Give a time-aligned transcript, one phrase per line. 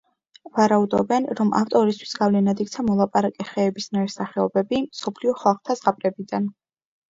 [0.53, 6.53] ვარაუდობენ, რომ ავტორისთვის გავლენად იქცა მოლაპარაკე ხეების ნაირსახეობები, მსოფლიო ხალხთა ზღაპრებიდან.